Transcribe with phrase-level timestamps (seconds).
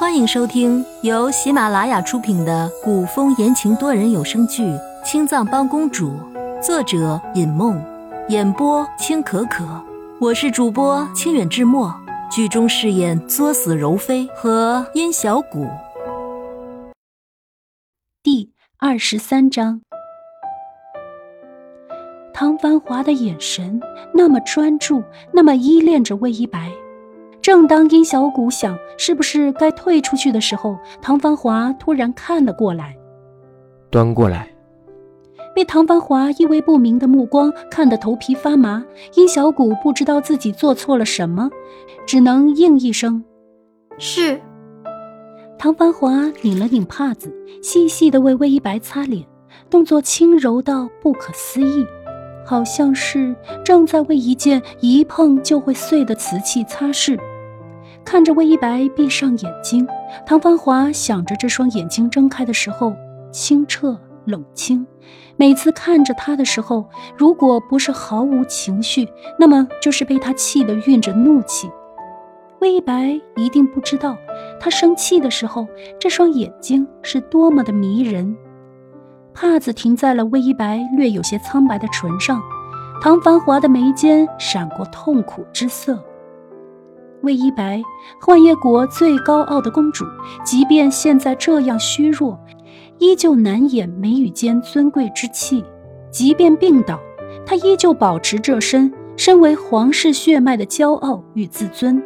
[0.00, 4.64] 欢迎收听由喜马拉雅出品的古风言情多人有声剧
[5.04, 6.12] 《青藏帮公主》，
[6.62, 7.78] 作者尹梦，
[8.30, 9.62] 演播青可可。
[10.18, 11.94] 我是主播清远志墨，
[12.30, 15.68] 剧中饰演作死柔妃和殷小谷。
[18.22, 19.82] 第二十三章，
[22.32, 23.78] 唐繁华的眼神
[24.14, 26.72] 那么专注，那么依恋着魏一白。
[27.42, 32.96] 正当殷小谷想是不是该退出去的时候，唐繁华突然看了过来，
[33.90, 34.48] 端过来。
[35.54, 38.84] 被唐繁华意味不明的目光看得头皮发麻，
[39.14, 41.50] 殷小谷不知道自己做错了什么，
[42.06, 43.24] 只能应一声
[43.98, 44.40] ：“是。”
[45.58, 46.10] 唐繁华
[46.42, 49.26] 拧了拧帕子，细细的为魏一白擦脸，
[49.68, 51.84] 动作轻柔到不可思议。
[52.46, 53.34] 好像是
[53.64, 57.18] 正在为一件一碰就会碎的瓷器擦拭，
[58.10, 59.86] 看着魏一白闭上眼睛，
[60.26, 62.92] 唐繁华想着这双眼睛睁开的时候
[63.30, 64.84] 清澈冷清。
[65.36, 71.70] 每次看着他的时候，如果不是毫无情绪，那么就是被他气得蕴着怒气。
[72.60, 74.16] 魏一白一定不知道，
[74.58, 75.68] 他生气的时候，
[76.00, 78.36] 这双眼睛是多么的迷人。
[79.32, 82.42] 帕子停在了魏一白略有些苍白的唇上，
[83.00, 86.04] 唐繁华的眉间闪过痛苦之色。
[87.22, 87.82] 魏一白，
[88.20, 90.04] 幻夜国最高傲的公主，
[90.44, 92.38] 即便现在这样虚弱，
[92.98, 95.62] 依旧难掩眉宇间尊贵之气；
[96.10, 96.98] 即便病倒，
[97.44, 102.02] 她依旧保持这身身为皇室血脉的骄傲与自尊。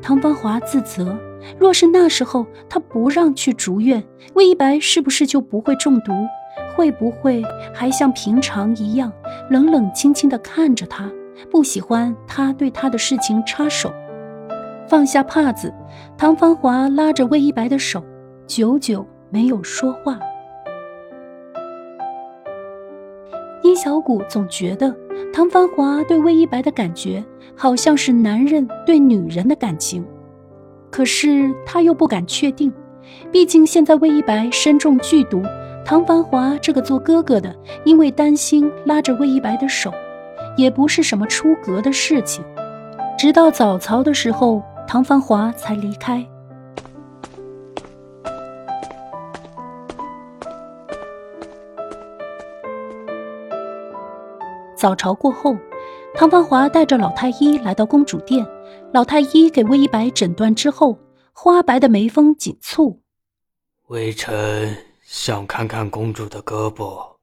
[0.00, 1.18] 唐芳华自责。
[1.56, 6.12] 若是那时候他不让去竹院，魏一白是不是就不会中毒？
[6.74, 7.42] 会不会
[7.72, 9.10] 还像平常一样
[9.48, 11.08] 冷冷清清地看着他？
[11.50, 13.90] 不喜欢他对他的事情插手。
[14.88, 15.72] 放下帕子，
[16.16, 18.02] 唐繁华拉着魏一白的手，
[18.46, 20.18] 久久没有说话。
[23.62, 24.94] 殷小谷总觉得
[25.32, 27.22] 唐繁华对魏一白的感觉，
[27.54, 30.02] 好像是男人对女人的感情。
[30.90, 32.72] 可是他又不敢确定，
[33.30, 35.42] 毕竟现在魏一白身中剧毒，
[35.84, 39.92] 唐繁华这个做哥哥的，因为担心拉着魏一白的手，
[40.58, 42.44] 也不是什么出格的事情。
[43.16, 46.22] 直到早朝的时候，唐繁华才离开。
[54.76, 55.56] 早朝过后，
[56.14, 58.46] 唐繁华带着老太医来到公主殿。
[58.92, 60.98] 老太医给魏一白诊断之后，
[61.32, 62.98] 花白的眉峰紧蹙。
[63.88, 67.17] 微臣想看看公主的胳膊。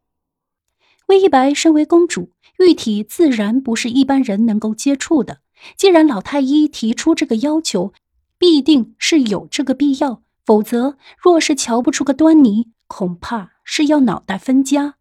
[1.07, 5.39] 魏一白身为公主，玉体自然不是一般人能够接触的。
[5.77, 7.93] 既然老太医提出这个要求，
[8.37, 10.21] 必定是有这个必要。
[10.45, 14.95] 否则，若是瞧不出个端倪，恐怕是要脑袋分家。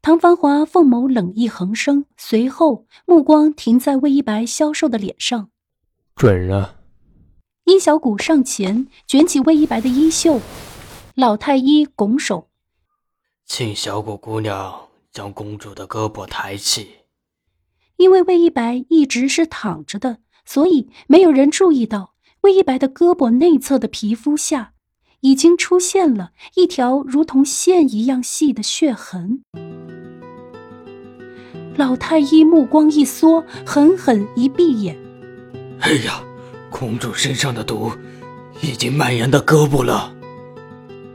[0.00, 5.50] 唐繁华凤眸冷意横生，随后目光停在魏一白消瘦的脸上。
[6.16, 6.76] 准了。
[7.64, 10.40] 殷小谷上前卷起魏一白的衣袖，
[11.14, 12.48] 老太医拱手，
[13.46, 16.88] 请小谷姑娘将公主的胳膊抬起。
[17.96, 24.72] 因为魏一白一直是躺着的，所以没有人注意到魏一白的胳膊内侧的皮肤下，
[25.20, 29.42] 已经出现了一条如同线一样细的血痕。
[31.76, 34.98] 老太医目光一缩，狠狠一闭眼。
[35.80, 36.22] 哎呀，
[36.70, 37.92] 公主身上的毒
[38.60, 40.14] 已经蔓延到胳膊了。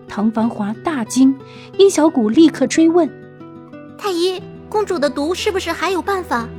[0.07, 1.37] 唐繁华大惊，
[1.77, 3.07] 殷小谷立刻追问
[4.17, 6.49] ：“太医，公主的毒是不是还有办法？”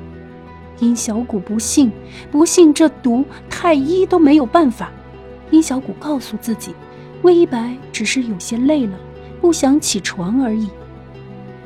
[0.78, 1.90] 殷小谷不信，
[2.30, 4.92] 不信这毒太医都没有办法。
[5.50, 6.72] 殷小谷告诉自己，
[7.22, 8.96] 魏一白只是有些累了，
[9.40, 10.70] 不想起床而已。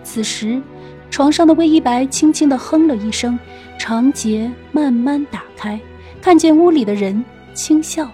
[0.02, 0.62] 此时，
[1.10, 3.38] 床上的魏一白轻轻地哼了一声，
[3.78, 5.78] 长睫慢慢打开。
[6.22, 7.22] 看见屋里的人，
[7.52, 8.10] 轻笑：“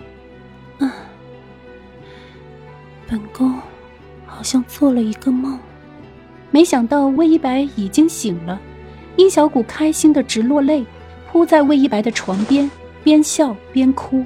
[0.80, 0.92] 啊，
[3.06, 3.54] 本宫
[4.26, 5.56] 好像做了一个梦。
[6.50, 8.60] 没想到魏一白已经醒了。”
[9.16, 10.86] 殷小谷开心的直落泪，
[11.30, 12.70] 扑在魏一白的床边，
[13.02, 14.24] 边笑边哭：“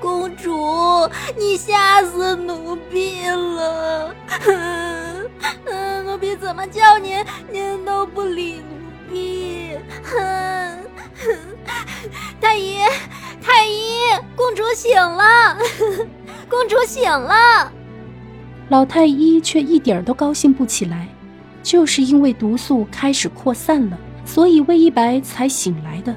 [0.00, 1.08] 公主，
[1.38, 4.14] 你吓死奴婢了！
[6.04, 10.78] 奴婢怎么叫您，您都不理奴婢。”哼。
[12.40, 12.78] 太医，
[13.42, 13.94] 太医，
[14.36, 15.56] 公主醒了，
[16.48, 17.72] 公主醒了。
[18.68, 21.08] 老太医却一点都高兴不起来，
[21.64, 26.14] 就是因为毒素开始扩散了，所以魏一白才醒来的。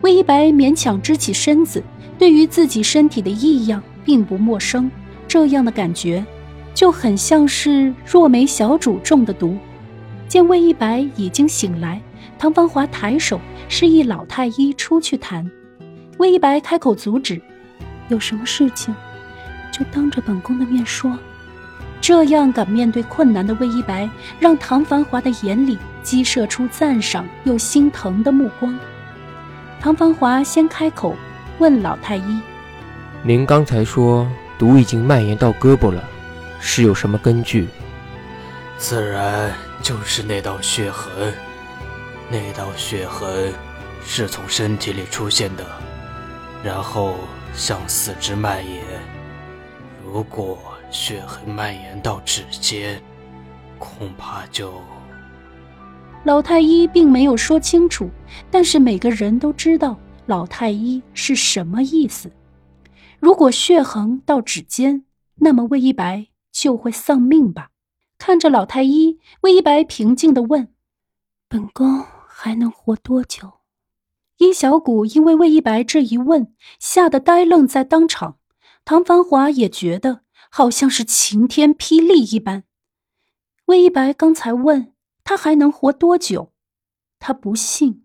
[0.00, 1.82] 魏一白勉强支起身子，
[2.16, 4.88] 对于自己身体的异样并不陌生，
[5.26, 6.24] 这样的感觉
[6.72, 9.58] 就很像是若梅小主中的毒。
[10.28, 12.00] 见魏一白已经醒来，
[12.38, 15.50] 唐芳华抬手示意老太医出去谈。
[16.18, 17.40] 魏一白开口阻止
[18.08, 18.94] ：“有什么事情，
[19.72, 21.18] 就当着本宫的面说。”
[22.00, 24.08] 这样敢面对困难的魏一白，
[24.38, 28.78] 让唐繁华的眼里激射出赞赏又心疼的目光。
[29.80, 31.14] 唐繁华先开口
[31.58, 32.40] 问老太医
[33.22, 34.26] ：“您刚才说
[34.58, 36.02] 毒已经蔓延到胳膊了，
[36.60, 37.68] 是有什么根据？”
[38.78, 39.52] 自然
[39.82, 41.34] 就是那道血痕。
[42.30, 43.52] 那道血痕
[44.04, 45.64] 是从身体里出现的，
[46.62, 47.16] 然后
[47.54, 48.82] 向四肢蔓延。
[50.04, 50.58] 如果……
[50.90, 53.02] 血痕蔓延到指尖，
[53.78, 54.72] 恐怕就……
[56.24, 58.10] 老太医并没有说清楚，
[58.50, 59.96] 但是每个人都知道
[60.26, 62.30] 老太医是什么意思。
[63.20, 65.04] 如果血痕到指尖，
[65.36, 67.70] 那么魏一白就会丧命吧？
[68.18, 70.68] 看着老太医，魏一白平静的问
[71.48, 73.52] ：“本宫还能活多久？”
[74.38, 78.38] 殷小谷因为魏一白这一问，吓得呆愣在当场。
[78.84, 80.22] 唐繁华也觉得。
[80.50, 82.64] 好像是晴天霹雳一般。
[83.66, 86.52] 魏一白刚才问他还能活多久，
[87.18, 88.04] 他不信。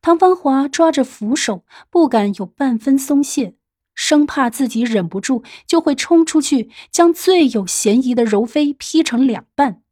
[0.00, 3.56] 唐芳华抓着扶手，不敢有半分松懈，
[3.94, 9.82] 生怕自己忍不住就会冲出去，将最有嫌疑的柔妃劈成两半。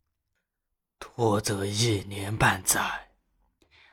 [0.99, 3.09] 拖则一年半载。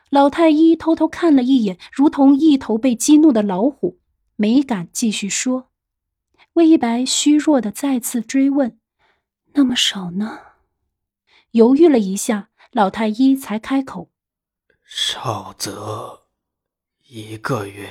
[0.09, 3.99] 老太医偷偷看了一眼，如同一头被激怒的老虎，
[4.35, 5.71] 没敢继续说。
[6.53, 8.77] 魏一白虚弱的再次追问
[9.53, 10.39] ：“那么少呢？”
[11.51, 14.09] 犹豫了一下，老太医才开口
[14.85, 16.25] ：“少则
[17.07, 17.89] 一个月。”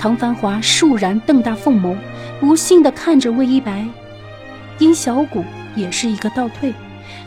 [0.00, 1.94] 唐繁华倏然瞪大凤眸，
[2.40, 3.86] 不信的看着魏一白。
[4.78, 5.44] 殷小谷
[5.76, 6.72] 也是一个倒退，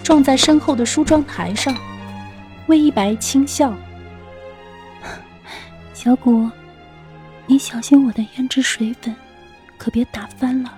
[0.04, 1.76] 撞在身后的梳妆台上。
[2.66, 3.72] 魏一白轻笑
[5.94, 6.50] ：“小谷。”
[7.46, 9.14] 你小心我的胭脂水粉，
[9.78, 10.74] 可别打翻了。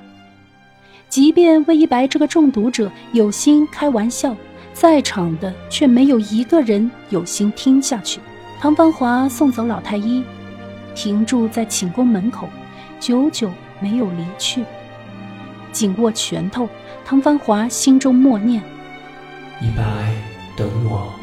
[1.08, 4.36] 即便魏一白这个中毒者有心开玩笑，
[4.74, 8.20] 在场的却没有一个人有心听下去。
[8.60, 10.24] 唐繁华送走老太医，
[10.96, 12.50] 停住在寝宫门口，
[13.00, 14.64] 久久没有离去，
[15.72, 16.68] 紧握拳头。
[17.06, 18.62] 唐繁华心中默念
[19.62, 20.16] ：“一白，
[20.58, 21.14] 等我。”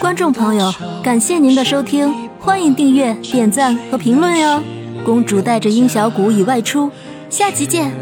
[0.00, 0.72] 观众朋友，
[1.02, 4.62] 感谢您的收听，欢迎订阅、点赞和评论哟！
[5.04, 6.90] 公主带着殷小谷已外出，
[7.30, 7.92] 下集见。